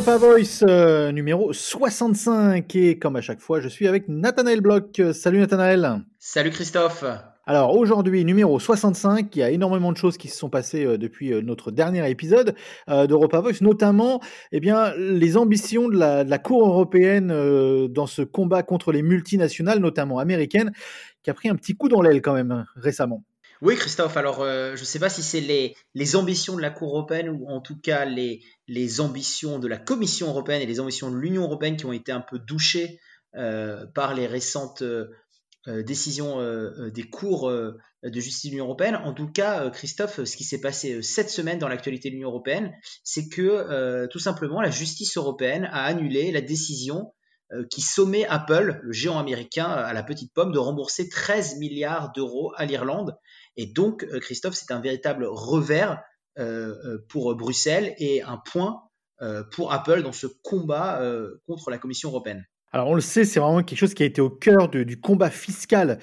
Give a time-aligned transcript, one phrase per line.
[0.00, 4.98] Europa Voice euh, numéro 65 et comme à chaque fois je suis avec Nathanaël Bloch.
[5.12, 6.00] Salut Nathanaël.
[6.18, 7.04] Salut Christophe.
[7.44, 10.96] Alors aujourd'hui numéro 65, il y a énormément de choses qui se sont passées euh,
[10.96, 12.54] depuis euh, notre dernier épisode
[12.88, 14.22] d'Europa Voice, notamment
[14.52, 17.28] eh bien, les ambitions de la, de la Cour européenne
[17.88, 20.72] dans ce combat contre les multinationales, notamment américaines,
[21.22, 23.22] qui a pris un petit coup dans l'aile quand même récemment.
[23.62, 24.16] Oui, Christophe.
[24.16, 27.46] Alors, euh, je ne sais pas si c'est les, ambitions de la Cour européenne ou
[27.46, 31.42] en tout cas les, les, ambitions de la Commission européenne et les ambitions de l'Union
[31.42, 32.98] européenne qui ont été un peu douchées
[33.36, 35.08] euh, par les récentes euh,
[35.66, 36.38] décisions
[36.88, 38.96] des cours de justice de l'Union européenne.
[38.96, 42.72] En tout cas, Christophe, ce qui s'est passé cette semaine dans l'actualité de l'Union européenne,
[43.04, 47.12] c'est que tout simplement la justice européenne a annulé la décision
[47.68, 52.54] qui sommait Apple, le géant américain à la petite pomme, de rembourser 13 milliards d'euros
[52.56, 53.18] à l'Irlande
[53.56, 56.02] et donc, euh, Christophe, c'est un véritable revers
[56.38, 58.82] euh, euh, pour Bruxelles et un point
[59.52, 60.98] pour Apple dans ce combat
[61.46, 62.46] contre la Commission européenne.
[62.72, 65.28] Alors on le sait, c'est vraiment quelque chose qui a été au cœur du combat
[65.28, 65.98] fiscal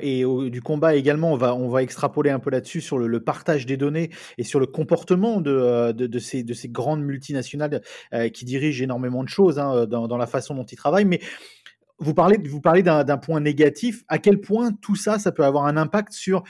[0.00, 1.32] et du combat également.
[1.32, 4.58] On va, on va extrapoler un peu là-dessus sur le, partage des données et sur
[4.58, 7.80] le comportement de, de, ces, de ces, grandes multinationales
[8.34, 11.04] qui dirigent énormément de choses hein, dans, dans, la façon dont ils travaillent.
[11.04, 11.20] Mais
[11.98, 14.02] vous parlez, vous parlez d'un point négatif.
[14.08, 16.42] À quel point tout ça, ça peut avoir un impact sur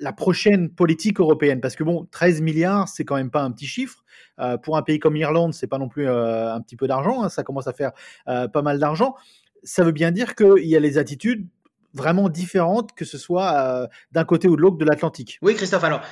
[0.00, 3.66] la prochaine politique européenne Parce que bon, 13 milliards, c'est quand même pas un petit
[3.66, 4.02] chiffre.
[4.40, 7.22] Euh, pour un pays comme l'Irlande, c'est pas non plus euh, un petit peu d'argent.
[7.22, 7.92] Hein, ça commence à faire
[8.28, 9.14] euh, pas mal d'argent.
[9.62, 11.46] Ça veut bien dire qu'il y a les attitudes
[11.92, 15.38] vraiment différentes, que ce soit d'un côté ou de l'autre de l'Atlantique.
[15.42, 15.82] Oui, Christophe.
[15.82, 16.02] Alors,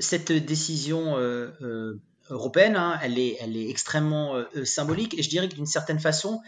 [0.00, 1.18] cette décision
[2.30, 6.40] européenne, hein, elle, est, elle est extrêmement symbolique et je dirais que d'une certaine façon,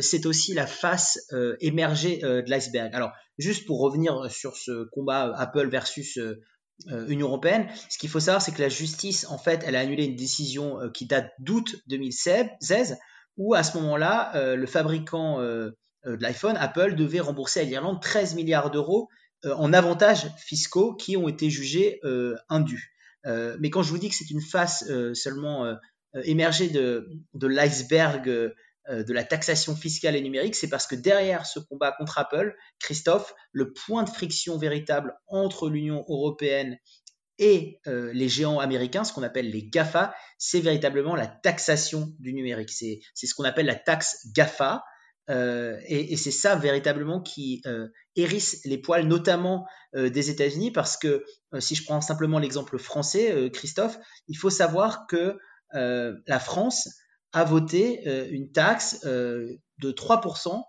[0.00, 1.18] c'est aussi la face
[1.60, 2.94] émergée de l'iceberg.
[2.94, 3.12] Alors,
[3.42, 6.40] Juste pour revenir sur ce combat Apple versus euh,
[6.90, 9.80] euh, Union européenne, ce qu'il faut savoir, c'est que la justice, en fait, elle a
[9.80, 12.96] annulé une décision euh, qui date d'août 2016,
[13.36, 15.74] où à ce moment-là, le fabricant de
[16.04, 19.08] l'iPhone, Apple, devait rembourser à l'Irlande 13 milliards d'euros
[19.44, 21.98] en avantages fiscaux qui ont été jugés
[22.50, 22.94] indus.
[23.24, 24.84] mais quand je vous dis que c'est une face
[25.14, 25.78] seulement
[26.24, 28.54] émergée de, l'iceberg euh,
[28.88, 33.32] de la taxation fiscale et numérique, c'est parce que derrière ce combat contre Apple, Christophe,
[33.52, 36.78] le point de friction véritable entre l'Union européenne
[37.38, 42.32] et euh, les géants américains, ce qu'on appelle les GAFA, c'est véritablement la taxation du
[42.34, 42.70] numérique.
[42.70, 44.84] C'est ce qu'on appelle la taxe GAFA.
[45.30, 47.62] Euh, et, c'est ça véritablement qui
[48.16, 51.24] hérisse les poils, notamment des États-Unis, parce que
[51.58, 55.38] si je prends simplement l'exemple français, Christophe, il faut savoir que
[55.72, 56.88] la France
[57.32, 60.62] a voté euh, une taxe euh, de 3%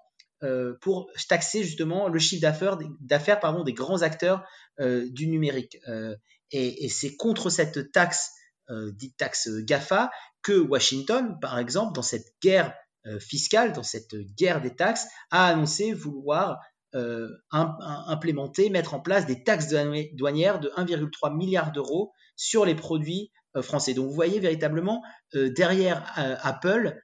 [0.43, 4.43] euh, pour taxer justement le chiffre d'affaires des grands acteurs
[4.79, 5.77] du numérique.
[6.51, 8.31] et, c'est contre cette taxe
[8.69, 10.09] dite taxe Gafa
[10.41, 12.73] que Washington, par exemple, dans cette guerre
[13.19, 16.59] fiscale, dans cette guerre des taxes, a annoncé vouloir
[17.51, 19.67] implémenter, mettre en place des taxes
[20.13, 23.31] douanières de 1,3 milliard d'euros sur les produits
[23.61, 23.93] français.
[23.93, 25.03] Donc vous voyez véritablement
[25.35, 26.99] euh, derrière euh, Apple,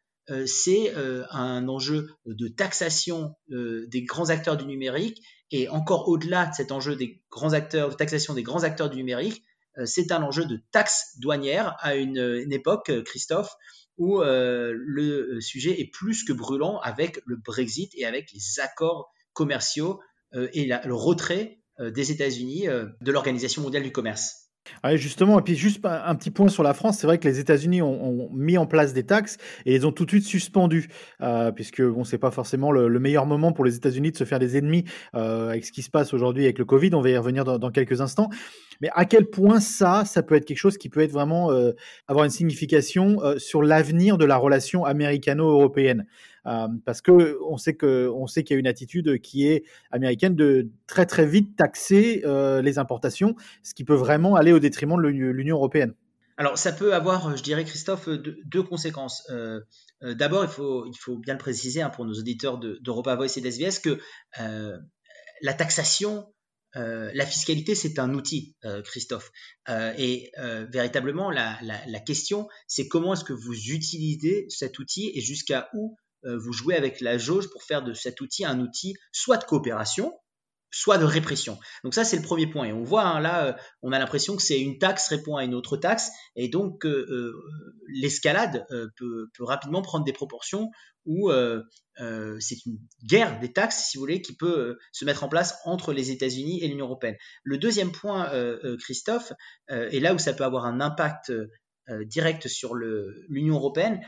[0.45, 0.93] c'est
[1.31, 6.95] un enjeu de taxation des grands acteurs du numérique et encore au-delà de cet enjeu
[6.95, 9.43] des grands acteurs, de taxation des grands acteurs du numérique,
[9.85, 13.55] c'est un enjeu de taxe douanière à une, époque, Christophe,
[13.97, 19.99] où le sujet est plus que brûlant avec le Brexit et avec les accords commerciaux
[20.35, 24.48] et le retrait des États-Unis de l'Organisation mondiale du commerce
[24.95, 27.81] justement, et puis juste un, petit point sur la France, c'est vrai que les États-Unis
[27.81, 30.89] ont, mis en place des taxes et les ont tout de suite suspendues,
[31.21, 34.39] euh, puisque bon, c'est pas forcément le, meilleur moment pour les États-Unis de se faire
[34.39, 34.83] des ennemis
[35.15, 36.93] euh, avec ce qui se passe aujourd'hui avec le Covid.
[36.93, 38.29] On va y revenir dans, quelques instants.
[38.81, 41.73] Mais à quel point ça, ça peut être quelque chose qui peut être vraiment euh,
[42.07, 46.05] avoir une signification sur l'avenir de la relation américano-européenne?
[46.45, 49.63] Euh, parce que on sait que on sait qu'il y a une attitude qui est
[49.91, 54.59] américaine de très très vite taxer euh, les importations, ce qui peut vraiment aller au
[54.59, 55.93] détriment de l'Union européenne.
[56.37, 59.27] Alors ça peut avoir, je dirais Christophe, deux, conséquences.
[59.29, 59.59] Euh,
[60.01, 63.41] d'abord, il faut, il faut bien le préciser hein, pour nos auditeurs d'Europa Voice et
[63.41, 63.99] d'SBS que
[65.41, 66.25] la taxation
[66.75, 69.31] la fiscalité, c'est un outil, Christophe.
[69.67, 70.31] et
[70.71, 76.37] véritablement, la, question, c'est comment est-ce que vous utilisez cet outil et jusqu'à où euh,
[76.37, 80.13] vous jouez avec la jauge pour faire de cet outil un outil soit de coopération,
[80.71, 81.57] soit de répression.
[81.83, 82.65] Donc ça, c'est le premier point.
[82.65, 85.43] Et on voit hein, là, euh, on a l'impression que c'est une taxe répond à
[85.43, 87.33] une autre taxe, et donc euh,
[87.87, 88.65] l'escalade
[88.97, 90.69] peut, rapidement prendre des proportions
[91.05, 91.31] où
[92.39, 95.91] c'est une guerre des taxes, si vous voulez, qui peut se mettre en place entre
[95.91, 97.15] les États-Unis et l'Union européenne.
[97.43, 98.31] Le deuxième point,
[98.79, 99.33] Christophe,
[99.69, 101.31] et là où ça peut avoir un impact
[102.05, 104.01] direct sur l'Union européenne,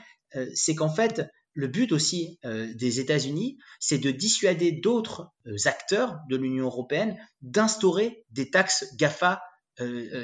[0.53, 5.31] c'est qu'en fait, le but aussi des États-Unis, c'est de dissuader d'autres
[5.65, 9.41] acteurs de l'Union européenne d'instaurer des taxes GAFA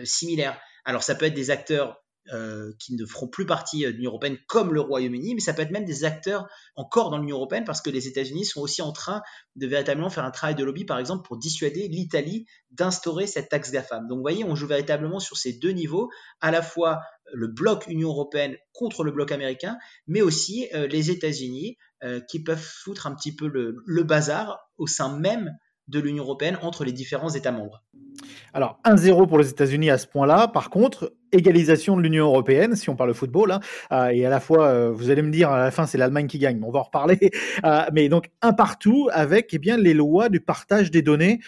[0.03, 0.59] similaires.
[0.85, 2.01] Alors ça peut être des acteurs
[2.33, 5.53] euh, qui ne feront plus partie euh, de l'Union européenne comme le Royaume-Uni, mais ça
[5.53, 8.81] peut être même des acteurs encore dans l'Union européenne parce que les États-Unis sont aussi
[8.81, 9.21] en train
[9.56, 13.71] de véritablement faire un travail de lobby, par exemple, pour dissuader l'Italie d'instaurer cette taxe
[13.71, 14.07] GAFAM.
[14.07, 16.09] Donc vous voyez, on joue véritablement sur ces deux niveaux,
[16.41, 17.00] à la fois
[17.33, 19.77] le bloc Union européenne contre le bloc américain,
[20.07, 21.77] mais aussi euh, les États-Unis
[22.30, 25.57] qui peuvent foutre un petit peu le bazar au sein même
[25.88, 27.83] de l'Union européenne entre les différents États membres.
[28.53, 30.47] Alors, 1-0 pour les États-Unis à ce point-là.
[30.47, 33.51] Par contre, égalisation de l'Union européenne, si on parle football.
[33.51, 33.59] Hein,
[33.91, 36.27] euh, et à la fois, euh, vous allez me dire, à la fin, c'est l'Allemagne
[36.27, 36.62] qui gagne.
[36.63, 37.18] on va en reparler.
[37.63, 41.39] Euh, mais donc, un partout avec eh bien, les lois du partage des données.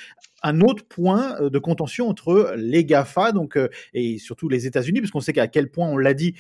[0.44, 3.60] Un autre point de contention entre les GAFA donc,
[3.94, 6.36] et surtout les États-Unis, parce qu'on sait qu'à quel point, on l'a dit,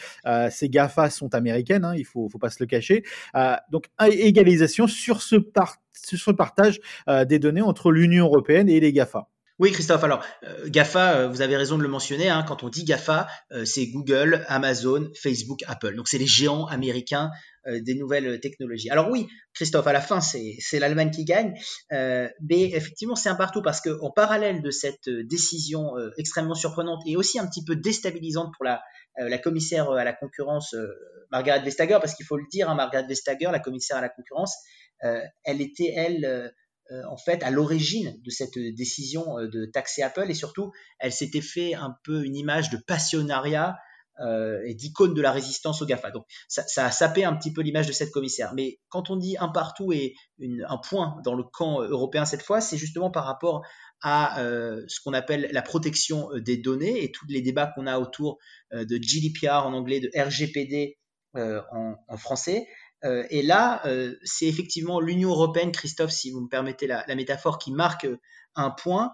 [0.49, 3.03] ces GAFA sont américaines, hein, il faut, faut, pas se le cacher.
[3.71, 5.35] donc, égalisation sur ce,
[5.93, 6.79] sur ce partage
[7.27, 9.27] des données entre l'Union européenne et les GAFA.
[9.59, 10.05] Oui, Christophe.
[10.05, 12.29] Alors, euh, GAFA, euh, vous avez raison de le mentionner.
[12.29, 15.95] Hein, quand on dit GAFA, euh, c'est Google, Amazon, Facebook, Apple.
[15.95, 17.29] Donc, c'est les géants américains
[17.67, 18.89] des nouvelles technologies.
[18.89, 21.53] Alors oui, Christophe, à la fin, c'est l'Allemagne qui gagne.
[21.91, 27.37] mais effectivement, c'est un partout parce qu'en parallèle de cette décision extrêmement surprenante et aussi
[27.37, 28.81] un petit peu déstabilisante pour la,
[29.17, 30.73] la commissaire à la concurrence,
[31.31, 34.55] Margaret Vestager, parce qu'il faut le dire, hein, Margaret Vestager, la commissaire à la concurrence,
[35.43, 36.49] elle était, elle euh,
[37.07, 41.41] en fait à l'origine de cette décision euh, de taxer Apple et surtout elle s'était
[41.41, 43.77] fait un peu une image de passionnariat
[44.21, 46.11] euh, et d'icône de la résistance au GAFA.
[46.11, 48.53] Donc ça, a sapé un petit peu l'image de cette commissaire.
[48.53, 50.13] Mais quand on dit un partout et
[50.67, 53.65] un point dans le camp européen cette fois, c'est justement par rapport
[54.01, 54.41] à
[54.87, 58.39] ce qu'on appelle la protection des données et tous les débats qu'on a autour
[58.73, 60.97] de GDPR en anglais, de RGPD
[61.35, 62.67] en, français.
[63.05, 67.57] Euh, et là, euh, c'est effectivement l'Union européenne, Christophe, si vous me permettez la, métaphore,
[67.57, 68.17] qui marque euh,
[68.55, 69.11] un point,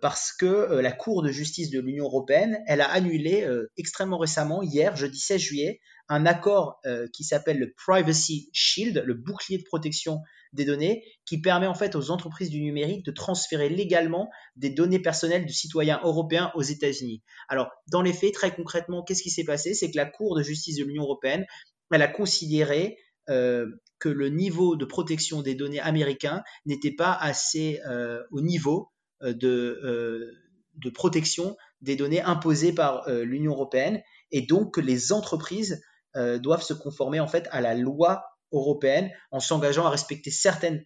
[0.00, 3.44] parce que la Cour de justice de l'Union européenne, elle a annulé
[3.76, 6.80] extrêmement récemment, hier, jeudi 16 juillet, un accord
[7.12, 10.20] qui s'appelle le Privacy Shield, le bouclier de protection
[10.52, 15.00] des données, qui permet en fait aux entreprises du numérique de transférer légalement des données
[15.00, 17.20] personnelles de citoyens européens aux États-Unis.
[17.48, 19.74] Alors, dans les faits, très concrètement, qu'est-ce qui s'est passé?
[19.74, 21.44] C'est que la Cour de justice de l'Union européenne
[21.90, 22.98] elle a considéré
[23.30, 23.66] euh,
[23.98, 28.90] que le niveau de protection des données américains n'était pas assez euh, au niveau
[29.22, 30.30] euh, de,
[30.74, 34.02] de, protection des données imposées par l'Union européenne.
[34.30, 35.82] Et donc que les entreprises
[36.14, 40.84] doivent se conformer en fait à la loi européenne en s'engageant à respecter certaines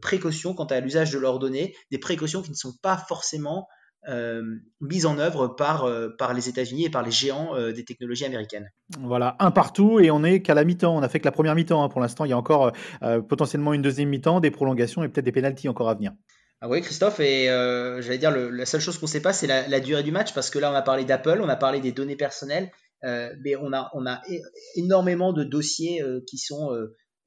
[0.00, 3.68] précautions quant à l'usage de leurs données, des précautions qui ne sont pas forcément
[4.08, 4.42] euh,
[4.82, 8.26] mise en œuvre par, euh, par les États-Unis et par les géants euh, des technologies
[8.26, 8.70] américaines.
[9.00, 10.94] Voilà, un partout et on est qu'à la mi-temps.
[10.94, 11.88] On a fait que la première mi-temps hein.
[11.88, 12.26] pour l'instant.
[12.26, 12.72] Il y a encore
[13.28, 16.12] potentiellement une deuxième mi-temps, des prolongations et peut-être des pénalties encore à venir.
[16.60, 19.80] Ah oui, Christophe, et j'allais dire, la seule chose qu'on ne sait pas, c'est la,
[19.80, 22.16] durée du match, parce que là, on a parlé d'Apple, on a parlé des données
[22.16, 22.70] personnelles,
[23.02, 24.22] mais on a, on a
[24.76, 26.70] énormément de dossiers qui sont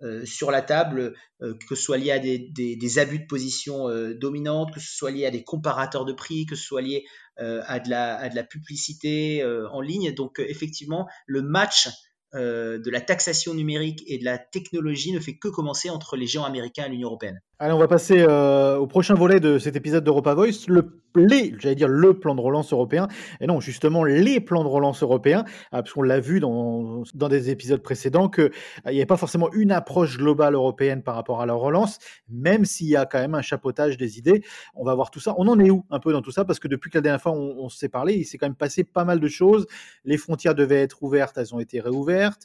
[0.03, 4.13] euh, sur la table, euh, que ce soit lié à des, abus de position euh,
[4.13, 7.05] dominante, que ce soit lié à des comparateurs de prix, que ce soit lié
[7.39, 10.11] à de, la, la, publicité en ligne.
[10.15, 11.87] Donc effectivement, le match
[12.33, 16.45] de la taxation numérique et de la technologie ne fait que commencer entre les géants
[16.45, 17.39] américains et l'Union européenne.
[17.59, 21.55] Allez, on va passer euh, au prochain volet de cet épisode d'Europa Voice, le les,
[21.57, 23.07] j'allais dire le plan de relance européen,
[23.41, 27.29] et non, justement les plans de relance européens, euh, parce qu'on l'a vu dans, dans
[27.29, 31.41] des épisodes précédents qu'il euh, n'y avait pas forcément une approche globale européenne par rapport
[31.41, 31.97] à la relance,
[32.29, 34.43] même s'il y a quand même un chapeautage des idées.
[34.75, 35.33] On va voir tout ça.
[35.39, 36.45] On en est où un peu dans tout ça?
[36.45, 38.83] Parce que depuis que la dernière fois on, s'est parlé, il s'est quand même passé
[38.83, 39.65] pas mal de choses.
[40.05, 42.43] Les frontières devaient être ouvertes, elles ont été réouvertes.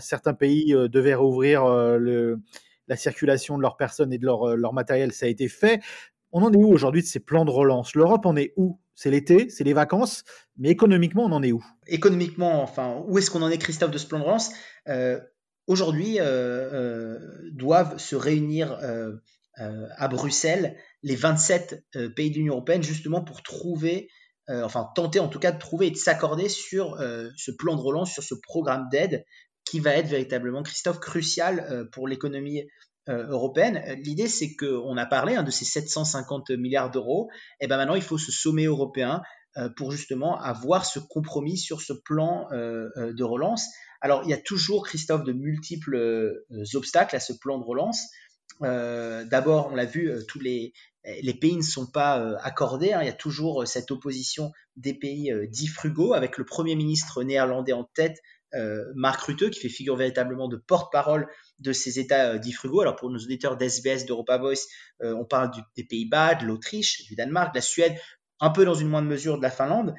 [0.00, 1.68] certains pays devaient rouvrir
[1.98, 2.40] le
[2.88, 5.80] la circulation de leurs personnes et de leur, euh, leur matériel, ça a été fait.
[6.32, 7.94] On en est où aujourd'hui de ces plans de relance?
[7.94, 8.78] L'Europe en est où?
[8.94, 10.24] C'est l'été, c'est les vacances,
[10.56, 11.64] mais économiquement, on en est où?
[11.86, 14.52] Économiquement, enfin, où est-ce qu'on en est, Christophe, de ce plan de relance?
[14.88, 15.20] Euh,
[15.66, 17.18] Aujourd'hui, euh,
[17.52, 18.78] doivent se réunir
[19.56, 24.10] à Bruxelles les 27 pays de l'Union européenne justement pour trouver,
[24.46, 28.12] enfin tenter en tout cas de trouver et de s'accorder sur ce plan de relance,
[28.12, 29.24] sur ce programme d'aide
[29.64, 32.62] qui va être véritablement, Christophe, crucial euh, pour l'économie
[33.08, 33.82] euh, européenne.
[34.02, 37.30] L'idée, c'est qu'on a parlé hein, de ces 750 milliards d'euros.
[37.60, 39.22] Et ben maintenant, il faut ce sommet européen
[39.56, 43.68] euh, pour justement avoir ce compromis sur ce plan de relance.
[44.00, 46.44] Alors, il y a toujours, Christophe, de multiples
[46.74, 48.10] obstacles à ce plan de relance.
[48.60, 52.92] D'abord, on l'a vu, tous les, les pays ne sont pas accordés.
[52.92, 53.00] Hein.
[53.02, 57.72] Il y a toujours cette opposition des pays dits frugaux, avec le Premier ministre néerlandais
[57.72, 58.20] en tête
[58.94, 61.26] Marc Rutte, qui fait figure véritablement de porte-parole
[61.58, 62.80] de ces États dits frugaux.
[62.80, 64.66] Alors pour nos auditeurs d'SBS, d'Europa Voice,
[65.00, 67.96] on parle des Pays-Bas, de l'Autriche, du Danemark, de la Suède,
[68.40, 69.94] un peu dans une moindre mesure de la Finlande.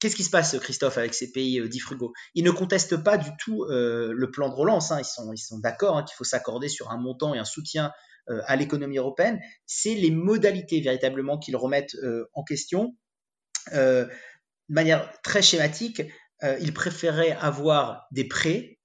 [0.00, 2.12] Qu'est-ce qui se passe, Christophe, avec ces pays dits frugaux?
[2.34, 4.92] Ils ne contestent pas du tout le plan de relance.
[4.92, 4.98] Hein.
[5.00, 7.92] Ils sont, ils sont d'accord hein, qu'il faut s'accorder sur un montant et un soutien
[8.28, 9.40] à l'économie européenne.
[9.66, 11.96] C'est les modalités véritablement qu'ils remettent
[12.34, 12.96] en question.
[13.72, 14.08] de
[14.68, 16.02] manière très schématique,
[16.60, 18.78] ils préféraient avoir des prêts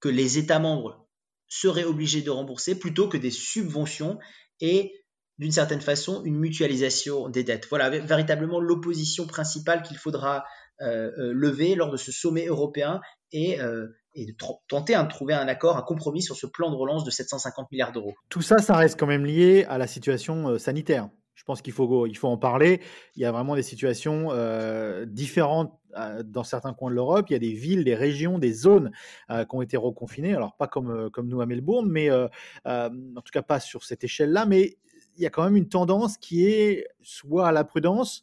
[0.00, 1.06] que les États membres
[1.48, 4.18] seraient obligés de rembourser plutôt que des subventions
[4.60, 4.92] et
[5.38, 7.66] d'une certaine façon une mutualisation des dettes.
[7.70, 10.44] Voilà véritablement l'opposition principale qu'il faudra
[10.82, 13.00] euh, euh, lever lors de ce sommet européen
[13.32, 14.34] et, euh, de
[14.68, 17.72] tenter hein, de trouver un accord, un compromis sur ce plan de relance de 750
[17.72, 18.14] milliards d'euros.
[18.28, 21.08] Tout ça, ça reste quand même lié à la situation sanitaire.
[21.34, 22.82] Je pense qu'il faut, il faut en parler.
[23.16, 24.28] Il y a vraiment des situations
[25.06, 25.79] différentes
[26.24, 27.26] dans certains coins de l'Europe.
[27.30, 28.90] Il y a des villes, des régions, des zones
[29.28, 30.34] qui ont été reconfinées.
[30.34, 32.90] Alors, pas comme, comme nous à Melbourne, mais en
[33.24, 34.46] tout cas pas sur cette échelle-là.
[34.46, 34.76] Mais
[35.16, 38.22] il y a quand même une tendance qui est soit à la prudence,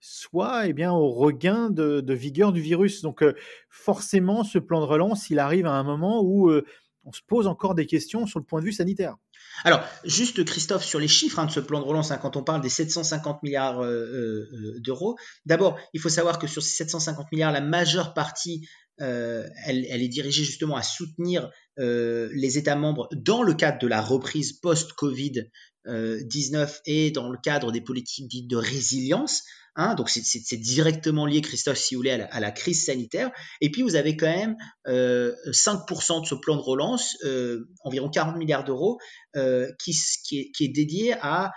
[0.00, 3.02] soit eh bien, au regain de, vigueur du virus.
[3.02, 3.24] Donc
[3.68, 6.50] forcément, ce plan de relance, il arrive à un moment où
[7.04, 9.16] on se pose encore des questions sur le point de vue sanitaire.
[9.64, 12.42] Alors, juste Christophe, sur les chiffres hein, de ce plan de relance, hein, quand on
[12.42, 13.80] parle des 750 milliards
[14.78, 18.68] d'euros, d'abord, il faut savoir que sur ces 750 milliards, la majeure partie,
[18.98, 24.00] elle, elle, est dirigée justement à soutenir les États membres dans le cadre de la
[24.00, 25.44] reprise post-Covid
[25.86, 29.42] 19 et dans le cadre des politiques dites de résilience.
[29.80, 33.30] Hein, donc c'est directement lié, Christophe, si vous voulez, à la, crise sanitaire.
[33.60, 37.16] Et puis vous avez quand même 5% de ce plan de relance,
[37.84, 38.98] environ 40 milliards d'euros,
[39.78, 41.52] qui, qui, est, dédié à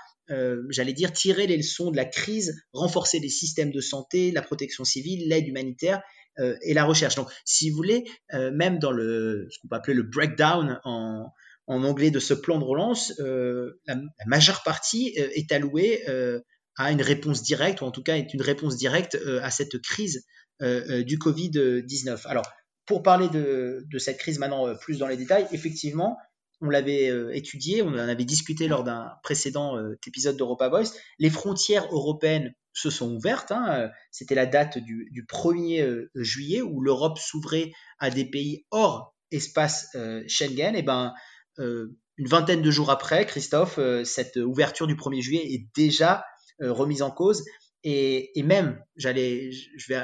[0.70, 4.84] j'allais dire, tirer les leçons de la crise, renforcer les systèmes de santé, la protection
[4.84, 6.02] civile, l'aide humanitaire
[6.38, 7.16] et la recherche.
[7.16, 11.32] Donc, si vous voulez, même dans le, ce qu'on peut appeler le breakdown en,
[11.68, 13.96] anglais de ce plan de relance, euh, la,
[14.26, 16.40] majeure partie euh, est allouée euh,
[16.76, 20.26] à une réponse directe, ou en tout cas est une réponse directe à cette crise
[20.62, 22.28] du Covid-19.
[22.28, 22.46] Alors,
[22.86, 26.18] pour parler de, cette crise maintenant plus dans les détails, effectivement,
[26.62, 31.86] on l'avait étudié, on en avait discuté lors d'un précédent épisode d'Europa Voice, les frontières
[31.92, 33.52] européennes se sont ouvertes.
[33.52, 39.96] Hein, C'était la date du, 1er juillet où l'Europe s'ouvrait à des pays hors espace
[40.28, 40.76] Schengen.
[40.76, 41.14] Et ben,
[41.60, 41.88] euh,
[42.18, 46.26] une vingtaine de jours après, Christophe, euh, cette ouverture du 1er juillet est déjà
[46.62, 47.44] euh, remise en cause.
[47.84, 50.04] Et, même, j'allais, je vais,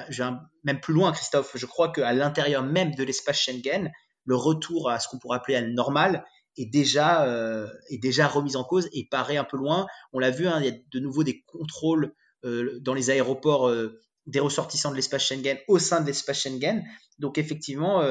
[0.63, 1.51] même plus loin, Christophe.
[1.53, 3.91] Je crois qu'à l'intérieur même de l'espace Schengen,
[4.25, 6.25] le retour à ce qu'on pourrait appeler à normal
[6.57, 7.23] est déjà,
[7.91, 9.85] est déjà remis en cause et paraît un peu loin.
[10.11, 12.15] On l'a vu, hein, il y a de nouveau des contrôles
[12.81, 13.71] dans les aéroports
[14.25, 16.83] des ressortissants de l'espace Schengen au sein de l'espace Schengen.
[17.19, 18.03] Donc effectivement,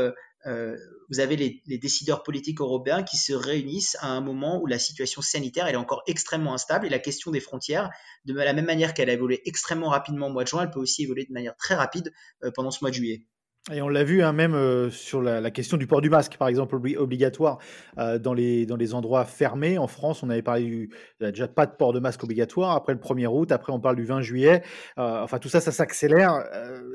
[0.46, 0.76] euh,
[1.10, 5.20] vous avez les, décideurs politiques européens qui se réunissent à un moment où la situation
[5.20, 7.90] sanitaire est encore extrêmement instable et la question des frontières,
[8.24, 10.80] de la même manière qu'elle a évolué extrêmement rapidement au mois de juin, elle peut
[10.80, 12.12] aussi évoluer de manière très rapide
[12.44, 13.26] euh, pendant ce mois de juillet.
[13.72, 16.46] Et on l'a vu hein, même euh, sur la, question du port du masque, par
[16.46, 17.58] exemple, obligatoire
[17.96, 19.76] dans, les, dans les endroits fermés.
[19.76, 20.90] En France, on avait parlé du.
[21.20, 24.04] Déjà pas de port de masque obligatoire après le 1er août, après on parle du
[24.04, 24.62] 20 juillet.
[24.96, 26.44] enfin, tout ça, ça s'accélère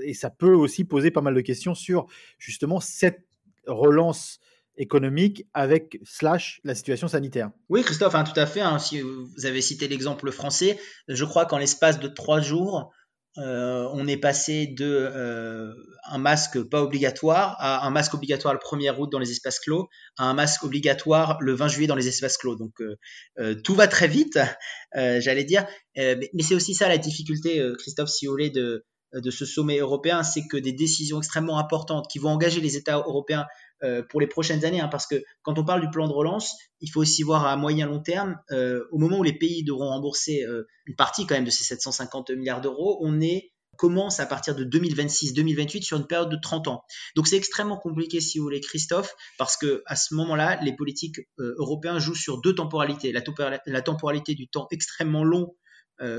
[0.03, 2.05] et ça peut aussi poser pas mal de questions sur
[2.37, 3.25] justement cette
[3.67, 4.39] relance
[4.77, 7.51] économique avec slash la situation sanitaire.
[7.69, 8.61] Oui, Christophe, hein, tout à fait.
[8.61, 12.91] Hein, si vous avez cité l'exemple français, je crois qu'en l'espace de trois jours,
[13.37, 15.73] euh, on est passé de euh,
[16.03, 19.87] un masque pas obligatoire à un masque obligatoire le 1er août dans les espaces clos
[20.17, 22.57] à un masque obligatoire le 20 juillet dans les espaces clos.
[22.57, 24.37] Donc euh, tout va très vite,
[24.95, 25.65] j'allais dire.
[25.95, 29.77] mais, mais c'est aussi ça la difficulté, Christophe, si vous voulez, de, de ce sommet
[29.77, 33.45] européen, c'est que des décisions extrêmement importantes qui vont engager les États européens
[33.83, 36.55] euh, pour les prochaines années, hein, parce que quand on parle du plan de relance,
[36.81, 39.89] il faut aussi voir à moyen long terme, euh, au moment où les pays devront
[39.89, 44.27] rembourser euh, une partie quand même de ces 750 milliards d'euros, on est commence à
[44.27, 46.83] partir de 2026-2028 sur une période de 30 ans.
[47.15, 51.21] Donc c'est extrêmement compliqué si vous voulez Christophe parce que à ce moment-là, les politiques
[51.39, 55.55] européens jouent sur deux temporalités, la temporalité du temps extrêmement long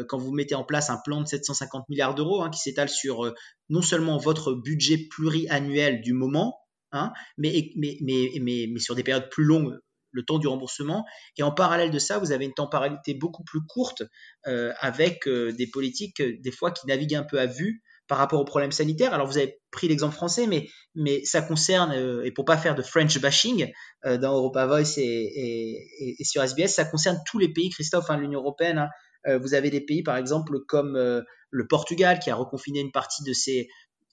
[0.08, 3.32] quand vous mettez en place un plan de 750 milliards d'euros hein, qui s'étale sur
[3.68, 6.61] non seulement votre budget pluriannuel du moment,
[6.92, 7.72] hein, mais,
[8.78, 9.78] sur des périodes plus longues,
[10.10, 11.06] le temps du remboursement.
[11.38, 14.02] Et en parallèle de ça, vous avez une temporalité beaucoup plus courte
[14.46, 18.44] euh, avec des politiques des fois qui naviguent un peu à vue par rapport aux
[18.44, 19.14] problèmes sanitaires.
[19.14, 20.46] Alors vous avez pris l'exemple français,
[20.94, 21.92] mais, ça concerne,
[22.24, 23.72] et pour pas faire de French bashing
[24.04, 28.86] dans Europa Voice et, sur SBS, ça concerne tous les pays, Christophe, hein, l'Union européenne.
[29.26, 32.92] Euh, vous avez des pays, par exemple, comme euh, le Portugal, qui a reconfiné une
[32.92, 33.68] partie de ses,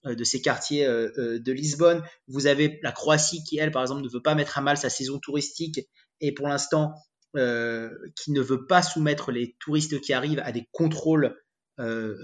[0.06, 2.03] de ces quartiers de Lisbonne.
[2.27, 4.89] Vous avez la Croatie qui, elle, par exemple, ne veut pas mettre à mal sa
[4.89, 5.88] saison touristique
[6.22, 6.94] et pour l'instant,
[7.34, 11.36] qui ne veut pas soumettre les touristes qui arrivent à des contrôles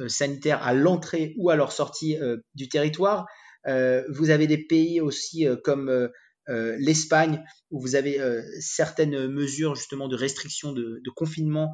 [0.08, 2.18] sanitaires à l'entrée ou à leur sortie
[2.56, 3.26] du territoire.
[3.66, 6.10] vous avez des pays aussi comme
[6.48, 8.20] l'Espagne, où vous avez
[8.60, 11.74] certaines mesures justement de restriction de, de confinement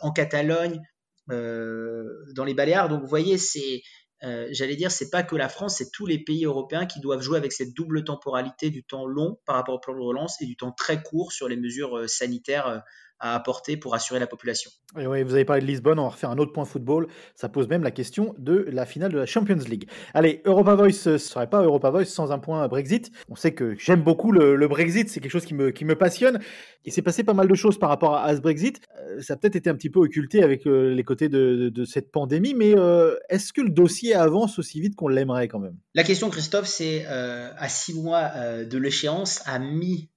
[0.00, 0.80] en Catalogne,
[1.28, 2.88] dans les Baléares.
[2.88, 3.82] Donc vous voyez, c'est
[4.24, 7.22] euh, j'allais dire, c'est pas que la France, c'est tous les pays européens qui doivent
[7.22, 10.46] jouer avec cette double temporalité du temps long par rapport au plan de relance et
[10.46, 12.78] du temps très court sur les mesures euh, sanitaires euh,
[13.22, 14.70] à apporter pour assurer la population.
[14.98, 17.06] Et oui, vous avez parlé de Lisbonne, on va refaire un autre point football.
[17.36, 19.88] Ça pose même la question de la finale de la Champions League.
[20.12, 23.12] Allez, Europa Voice ne serait pas Europa Voice sans un point Brexit.
[23.30, 26.40] On sait que j'aime beaucoup le, Brexit, c'est quelque chose qui me, qui me passionne.
[26.84, 28.80] Il s'est passé pas mal de choses par rapport à, ce Brexit.
[28.98, 31.84] Euh, ça a peut-être été un petit peu occulté avec euh, les côtés de, de,
[31.84, 35.76] cette pandémie, mais euh, est-ce que le dossier avance aussi vite qu'on l'aimerait quand même?
[35.94, 38.30] La question, Christophe, c'est à six mois
[38.64, 39.58] de l'échéance, à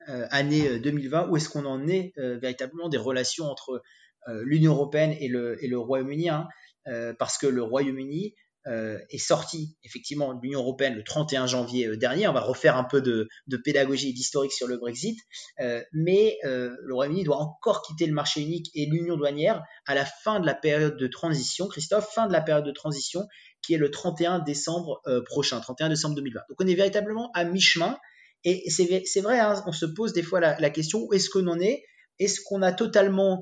[0.08, 3.82] mi-année 2020, où est-ce qu'on en est véritablement des relations entre
[4.28, 6.48] euh, l'Union européenne et le, Royaume-Uni, hein,
[6.88, 8.34] euh, parce que le Royaume-Uni
[8.68, 12.28] euh, est sorti effectivement de l'Union européenne le 31 janvier dernier.
[12.28, 15.20] On va refaire un peu de, de pédagogie et d'historique sur le Brexit,
[15.94, 20.40] mais le Royaume-Uni doit encore quitter le marché unique et l'union douanière à la fin
[20.40, 21.68] de la période de transition.
[21.68, 23.28] Christophe, fin de la période de transition
[23.62, 26.40] qui est le 31 décembre prochain, 31 décembre 2020.
[26.50, 28.00] Donc on est véritablement à mi-chemin.
[28.46, 31.48] Et c'est vrai, hein, on se pose des fois la, la question où est-ce qu'on
[31.48, 31.84] en est?
[32.20, 33.42] Est-ce qu'on a totalement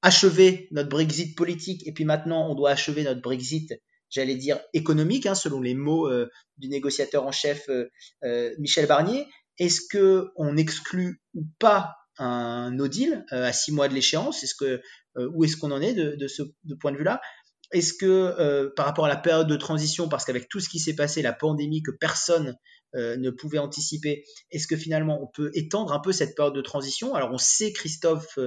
[0.00, 1.86] achevé notre Brexit politique?
[1.86, 3.74] Et puis maintenant on doit achever notre Brexit,
[4.08, 7.90] j'allais dire économique, hein, selon les mots euh, du négociateur en chef euh,
[8.24, 9.26] euh, Michel Barnier.
[9.58, 14.44] Est-ce que on exclut ou pas un no deal à six mois de l'échéance?
[14.58, 14.80] Que
[15.14, 16.42] où est-ce qu'on en est de, ce
[16.80, 17.20] point de vue-là?
[17.72, 20.94] Est-ce que par rapport à la période de transition, parce qu'avec tout ce qui s'est
[20.94, 22.56] passé, la pandémie que personne
[22.94, 27.14] ne pouvait anticiper, est-ce que finalement on peut étendre un peu cette période de transition?
[27.14, 28.38] Alors on sait, Christophe,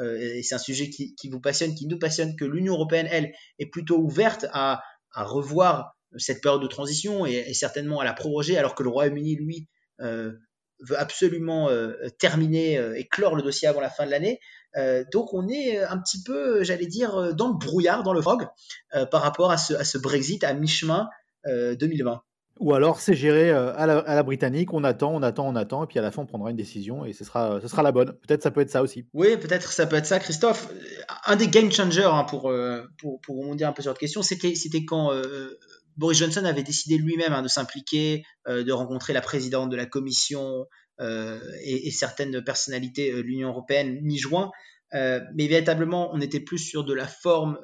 [0.00, 3.32] euh, et c'est un sujet qui, vous passionne, qui nous passionne, que l'Union européenne, elle,
[3.58, 4.82] est plutôt ouverte à,
[5.16, 9.68] revoir cette période de transition et, certainement à la proroger, alors que le Royaume-Uni, lui,
[10.00, 10.32] euh,
[10.88, 14.40] veut absolument euh, terminer et clore le dossier avant la fin de l'année.
[15.12, 18.46] donc on est un petit peu, j'allais dire, dans le brouillard, dans le fog,
[19.10, 21.08] par rapport à ce, à ce Brexit à mi-chemin
[21.46, 22.22] 2020.
[22.60, 25.86] Ou alors c'est géré euh, à la, britannique, on attend, on attend, on attend, et
[25.88, 28.12] puis à la fin on prendra une décision et ce sera, ce sera la bonne.
[28.12, 29.06] Peut-être ça peut être ça aussi.
[29.12, 30.68] Oui, peut-être ça peut être ça, Christophe.
[31.26, 34.22] Un des game changers hein, pour, euh, pour, pour rebondir un peu sur votre question,
[34.22, 35.58] c'était, c'était quand euh,
[35.96, 40.66] Boris Johnson avait décidé lui-même hein, de s'impliquer, de rencontrer la présidente de la commission
[41.00, 44.50] et, et, certaines personnalités de l'Union européenne mi-juin.
[44.92, 47.58] mais véritablement, on était plus sur de la forme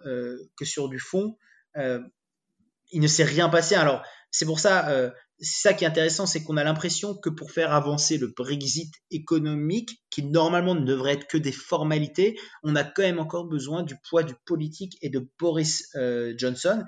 [0.56, 1.36] que sur du fond.
[1.76, 3.74] il ne s'est rien passé.
[3.74, 7.30] Alors, c'est pour ça, euh, c'est ça qui est intéressant, c'est qu'on a l'impression que
[7.30, 12.76] pour faire avancer le Brexit économique, qui normalement ne devrait être que des formalités, on
[12.76, 16.84] a quand même encore besoin du poids du politique et de Boris euh, Johnson.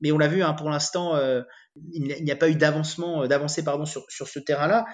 [0.00, 1.42] Mais on l'a vu, hein, pour l'instant, euh,
[1.92, 4.84] il n'y a pas eu d'avancement, d'avancée pardon sur, sur ce terrain-là.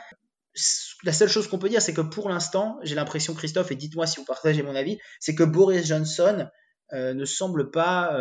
[1.02, 4.06] La seule chose qu'on peut dire, c'est que pour l'instant, j'ai l'impression, Christophe, et dites-moi
[4.06, 6.46] si vous partagez mon avis, c'est que Boris Johnson
[6.92, 8.14] ne semble pas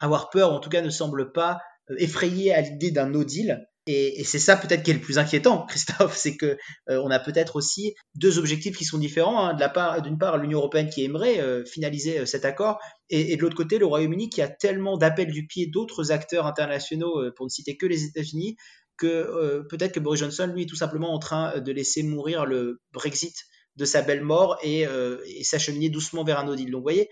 [0.00, 1.60] avoir peur, en tout cas ne semble pas
[1.98, 3.66] effrayé à l'idée d'un no deal.
[3.86, 6.56] Et, c'est ça peut-être qui est le plus inquiétant, Christophe, c'est que
[6.88, 9.44] euh, on a peut-être aussi deux objectifs qui sont différents.
[9.44, 9.54] Hein.
[9.54, 12.78] de la part, d'une part, l'Union européenne qui aimerait euh, finaliser euh, cet accord,
[13.10, 17.30] et, de l'autre côté, le Royaume-Uni qui a tellement d'appels du pied d'autres acteurs internationaux,
[17.36, 18.56] pour ne citer que les États-Unis,
[18.96, 22.80] que peut-être que Boris Johnson, lui, est tout simplement en train de laisser mourir le
[22.92, 23.34] Brexit
[23.76, 24.86] de sa belle mort et,
[25.26, 26.70] et s'acheminer doucement vers un no deal.
[26.70, 27.10] Donc, vous voyez,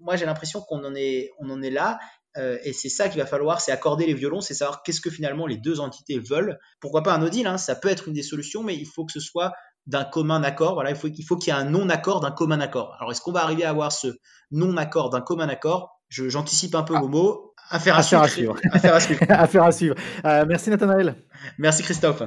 [0.00, 1.98] moi, j'ai l'impression qu'on en est, on en est là.
[2.36, 5.10] Euh, et c'est ça qu'il va falloir, c'est accorder les violons, c'est savoir qu'est-ce que
[5.10, 6.58] finalement les deux entités veulent.
[6.80, 9.04] Pourquoi pas un no deal, hein, ça peut être une des solutions, mais il faut
[9.04, 9.52] que ce soit
[9.86, 10.74] d'un commun accord.
[10.74, 12.96] Voilà, il faut, il faut qu'il y ait un non-accord d'un commun accord.
[12.98, 14.08] Alors, est-ce qu'on va arriver à avoir ce
[14.50, 16.00] non-accord d'un commun accord?
[16.08, 17.00] J'anticipe un peu ah.
[17.00, 17.54] vos mots.
[17.70, 18.22] Affaire à, suivre.
[18.22, 18.56] à suivre.
[18.72, 19.20] Affaire à suivre.
[19.30, 19.94] à suivre.
[20.24, 21.16] Euh, merci Nathanaël.
[21.58, 22.22] Merci Christophe.